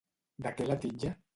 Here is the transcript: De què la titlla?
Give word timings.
De 0.45 0.53
què 0.61 0.67
la 0.71 0.79
titlla? 0.87 1.13